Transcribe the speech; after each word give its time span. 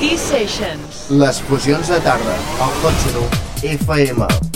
T-Sessions. 0.00 1.06
Les 1.22 1.40
fusions 1.48 1.88
de 1.88 2.00
tarda, 2.04 2.36
al 2.60 2.76
Hot 2.82 3.08
FM. 3.62 4.55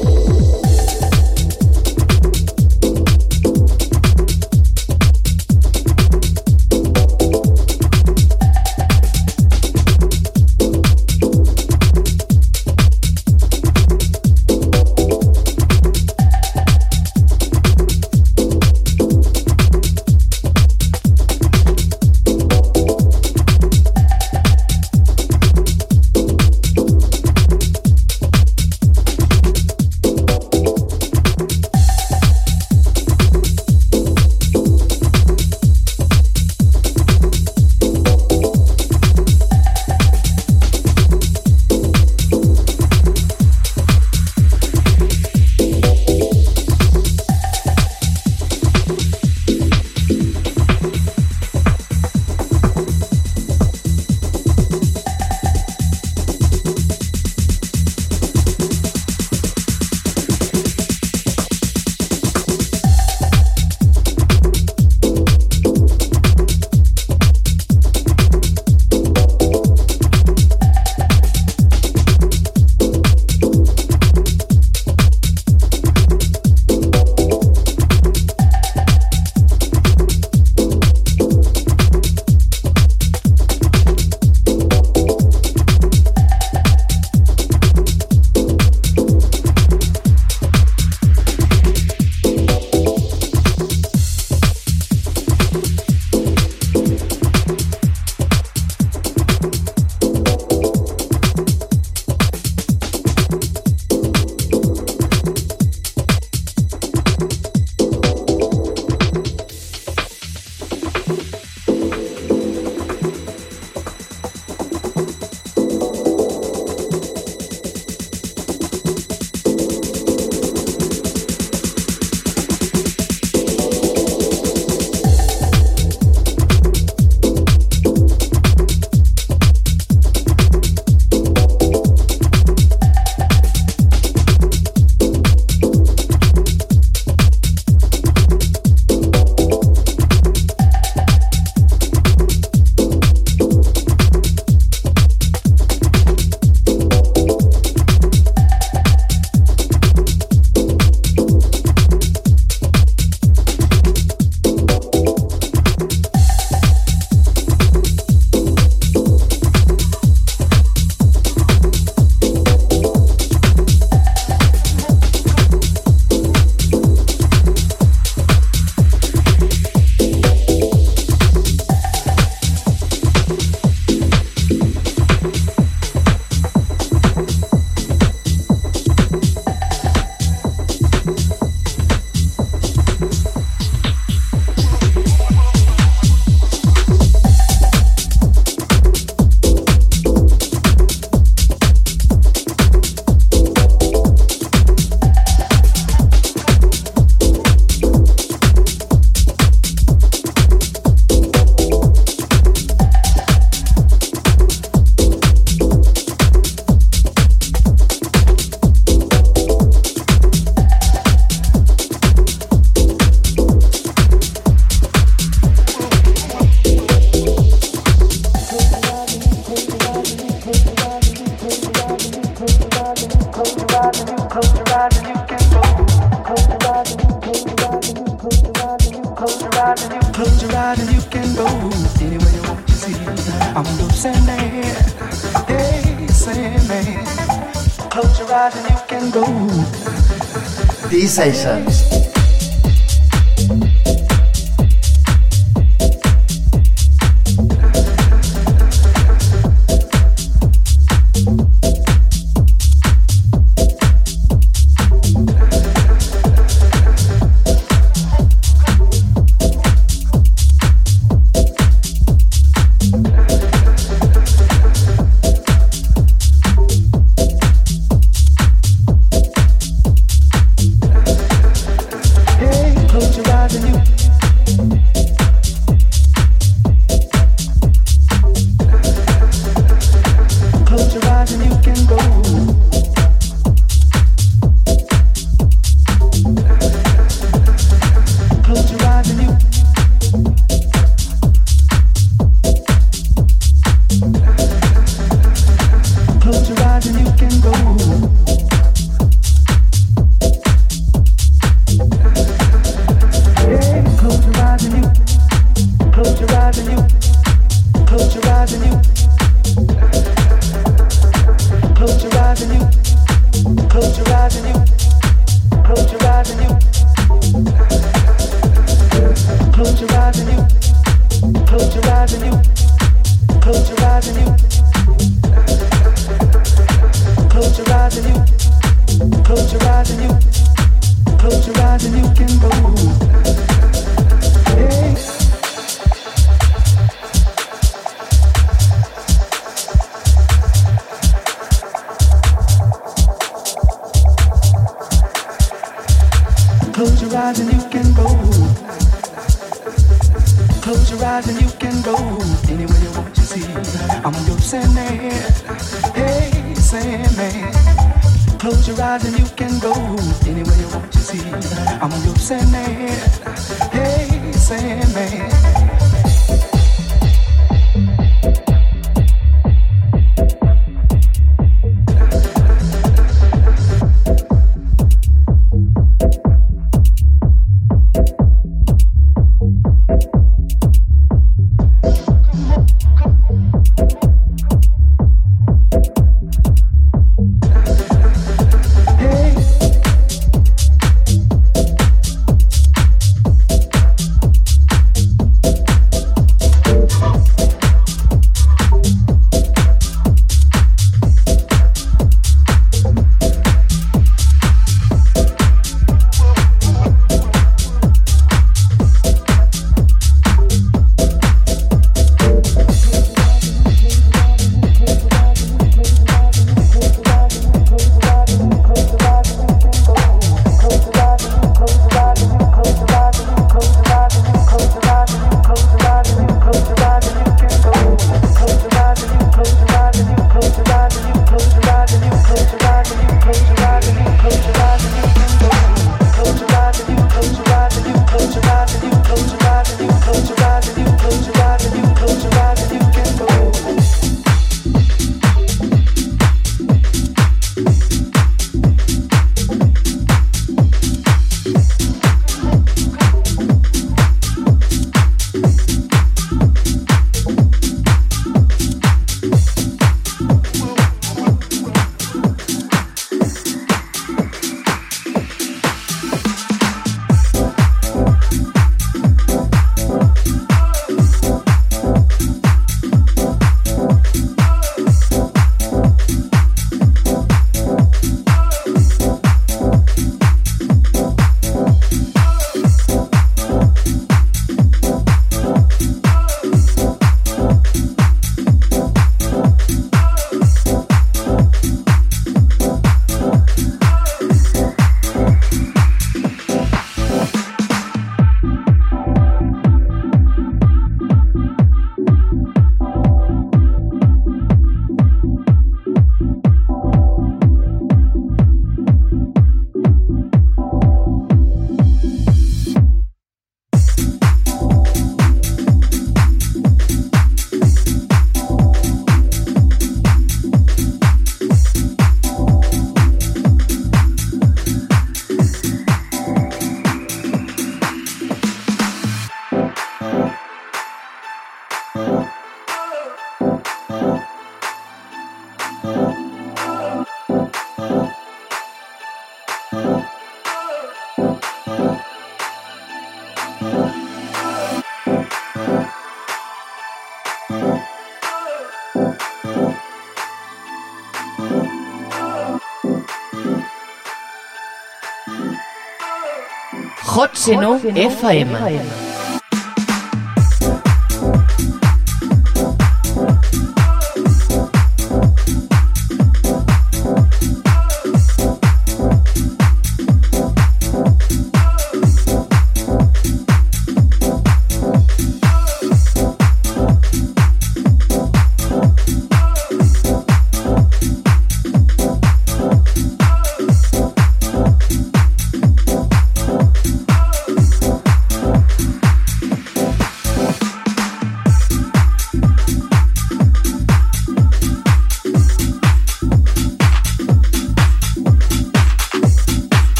Hot 557.41 557.47
Seno 557.47 557.79
FM. 557.79 559.10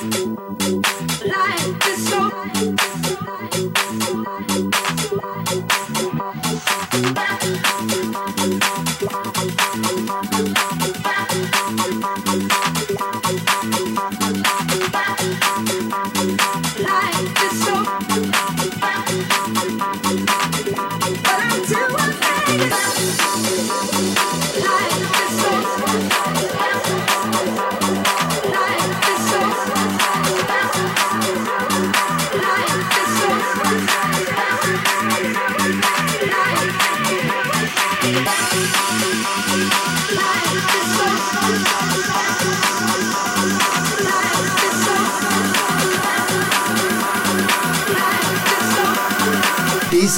Mm-hmm. 0.00 0.61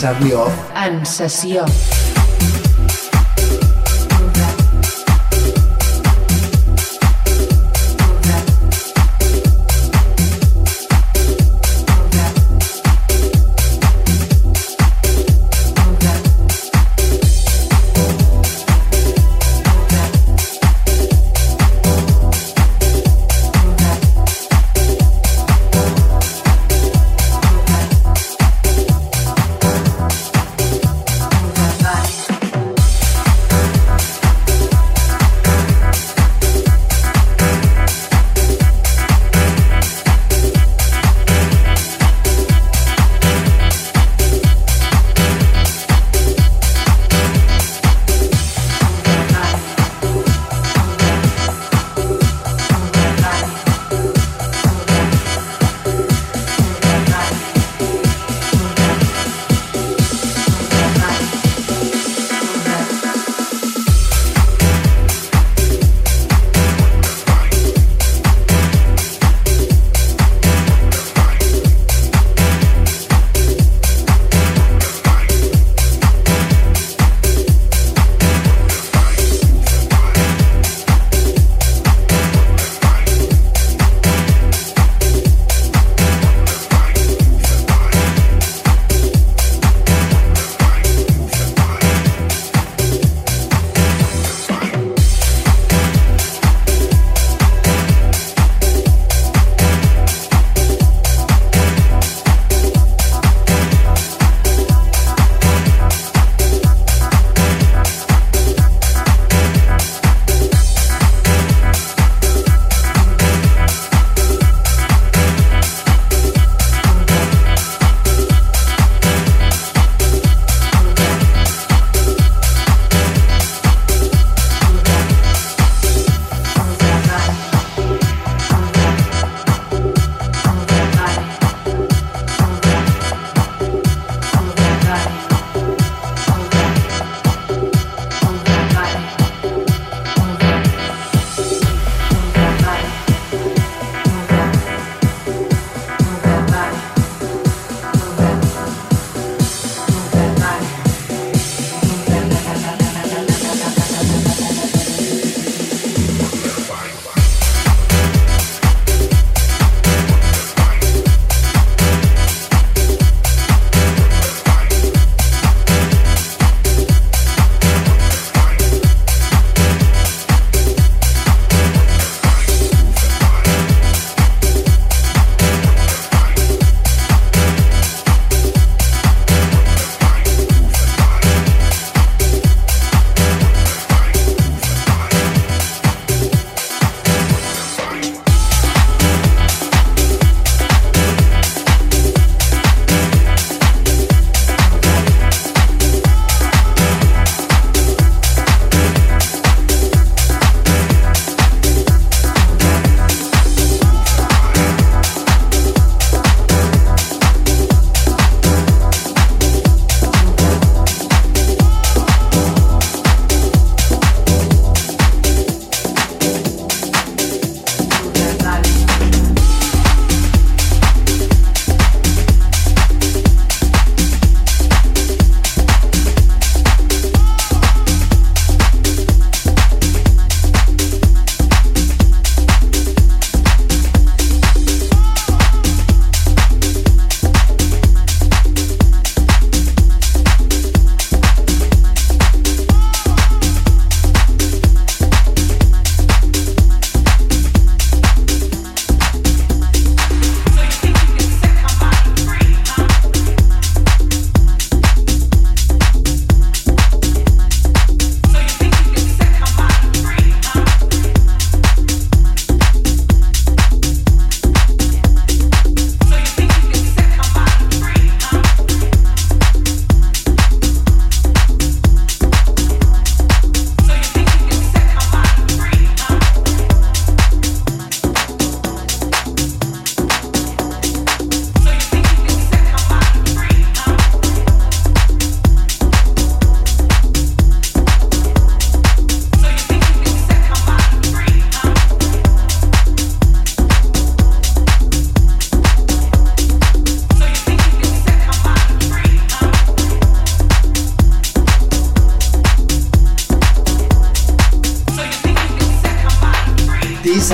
Charlie 0.00 0.32
Off. 0.32 0.54
En 0.74 1.04
sessió. 1.04 1.66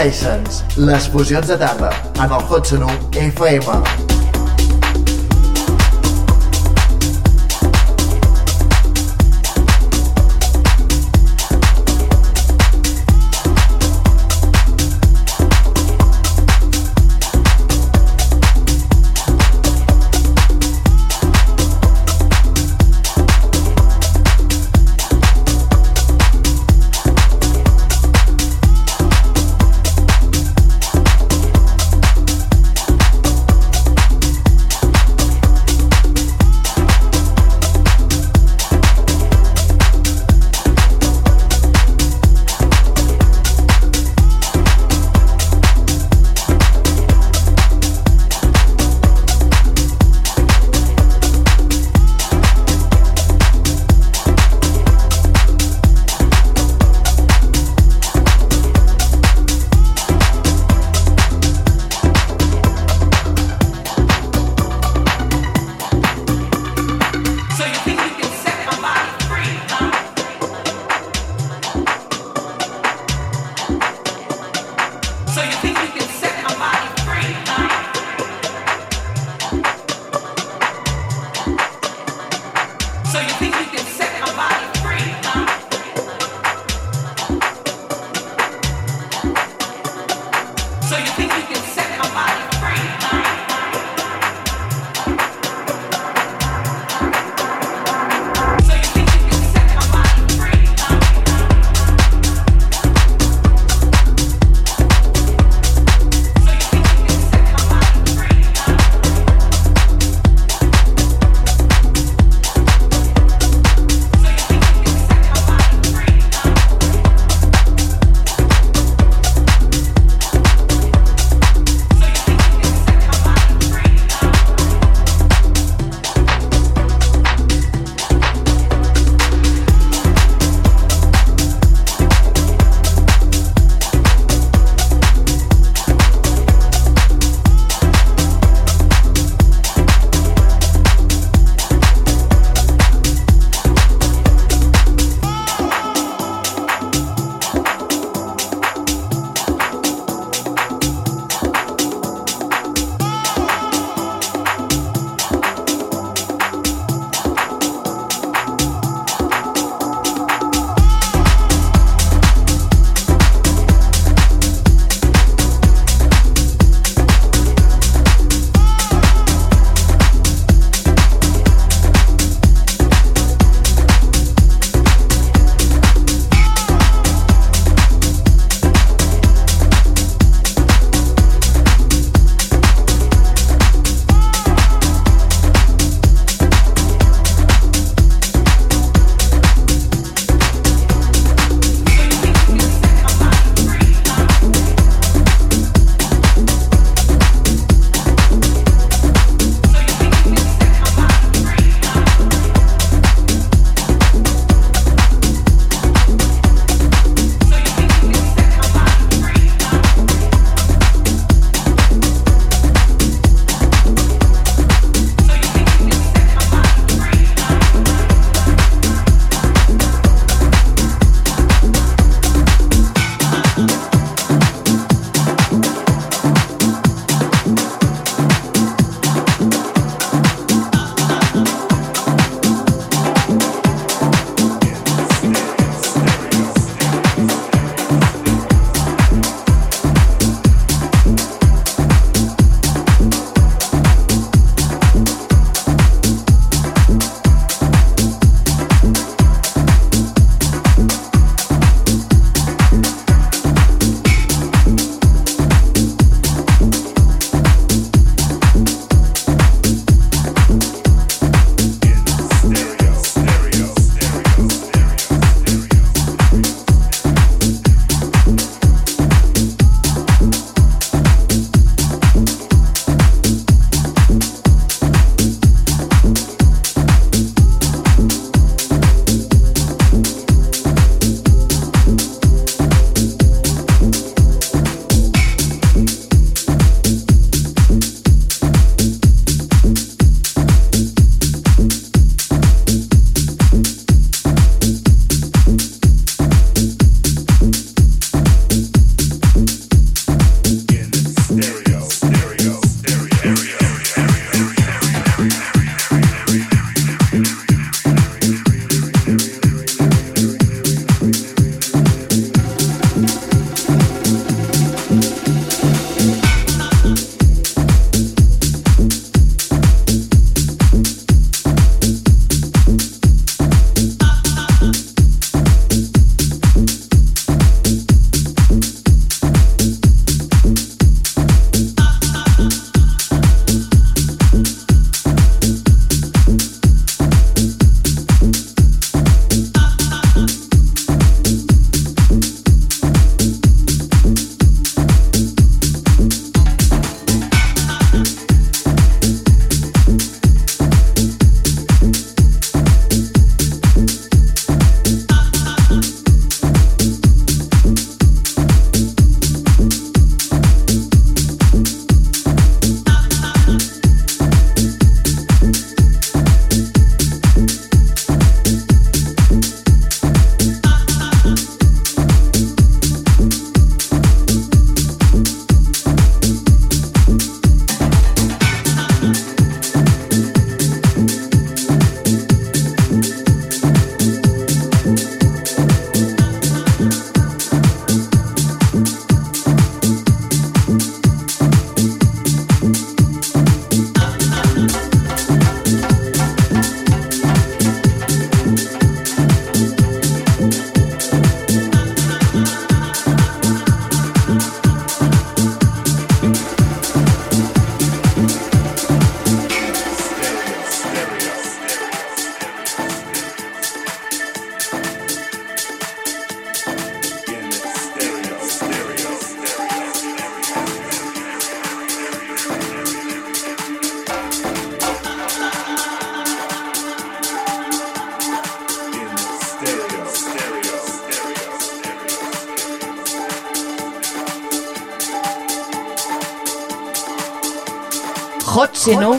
D-Sessions, 0.07 0.65
les 0.77 1.09
fusions 1.09 1.49
de 1.49 1.57
tarda, 1.57 1.91
en 2.23 2.31
el 2.31 2.45
Hot 2.49 2.65
Sonu 2.65 2.87
FM. 3.13 4.06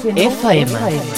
Seno 0.08 0.22
FM. 0.22 1.17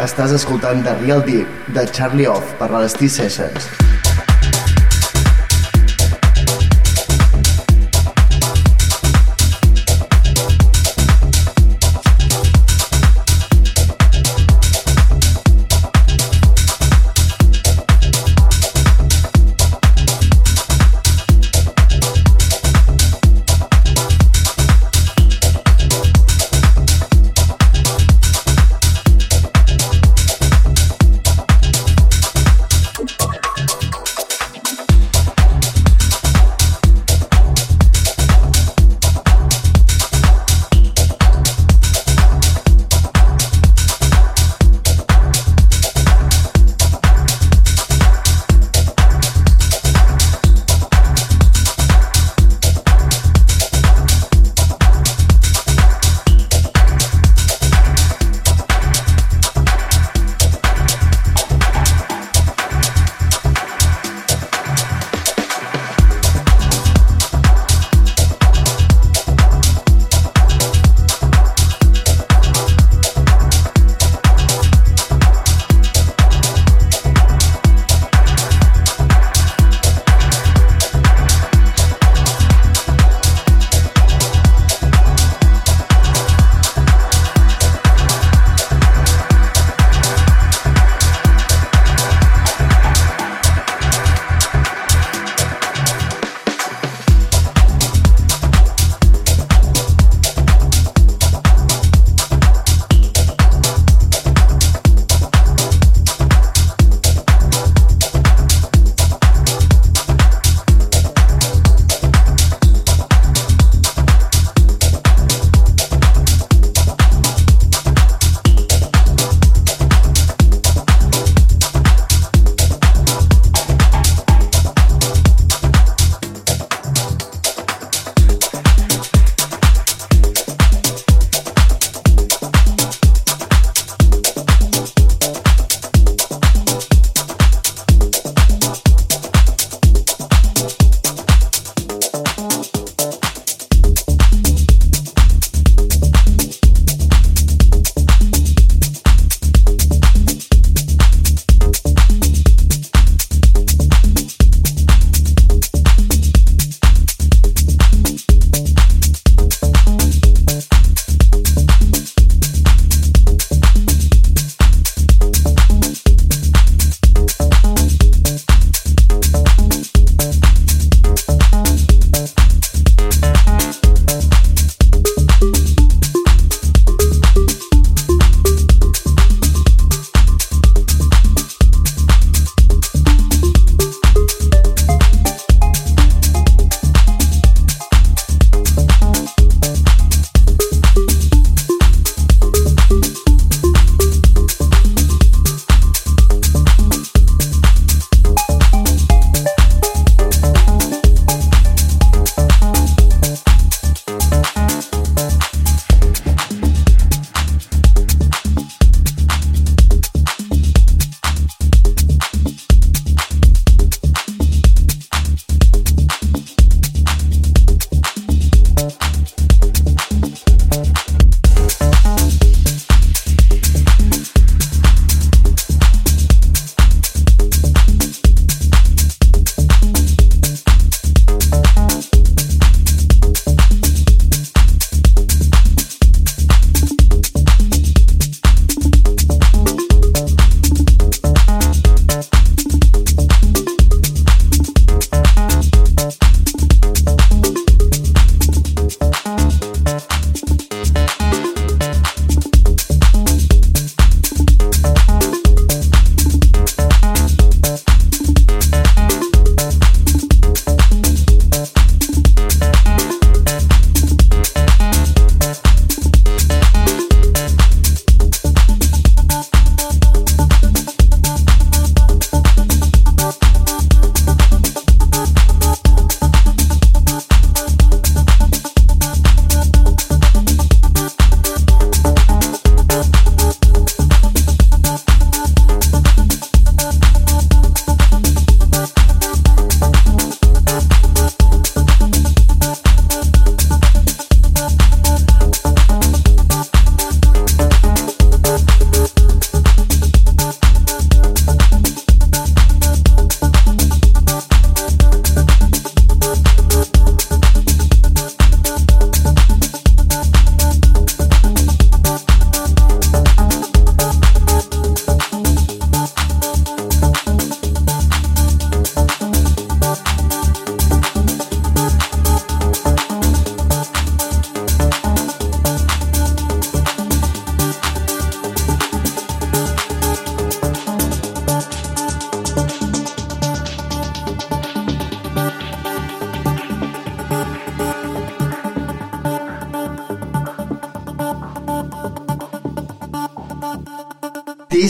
Estàs 0.00 0.32
escoltant 0.32 0.80
The 0.86 0.94
Real 1.02 1.20
Deep 1.26 1.68
de 1.76 1.84
Charlie 1.92 2.30
Off 2.30 2.56
per 2.56 2.70
la 2.72 2.80
Sessions. 3.20 3.79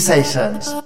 sessions. 0.01 0.80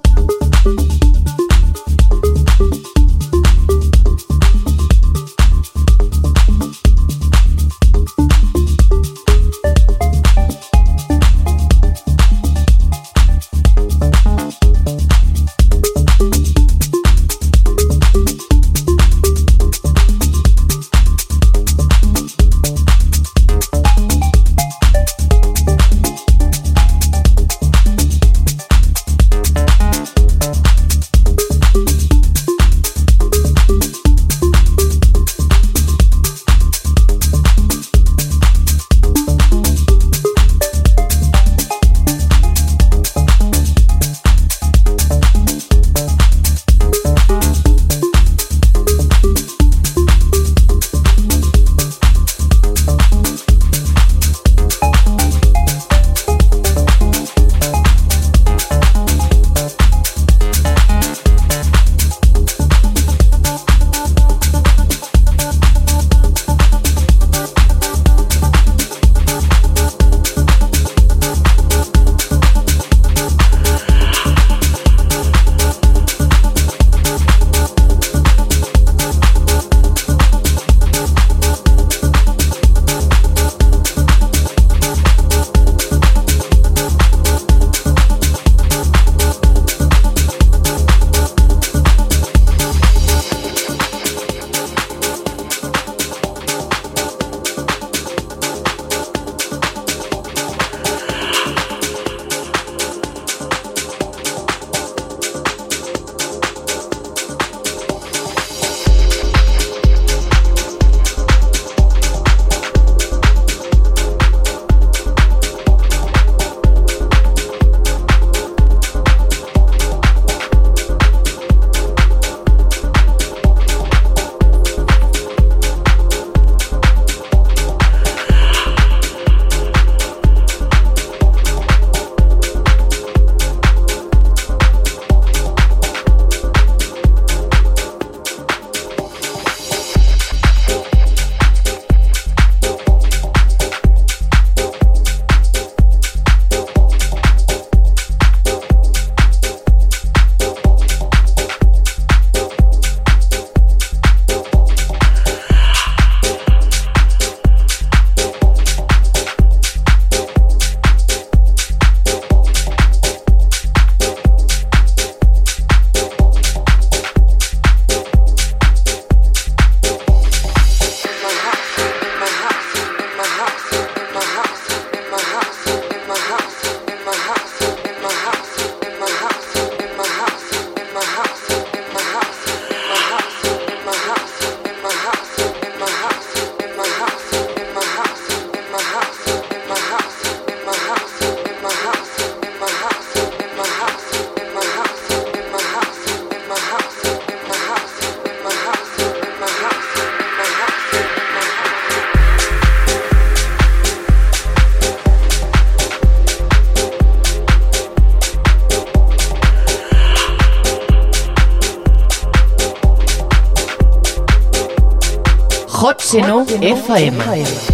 Sessions. 215.98 216.50
Seno 216.50 216.66
FM. 216.76 217.73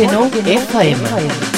Hot 0.00 0.08
Seno 0.08 0.30
FM. 0.30 1.49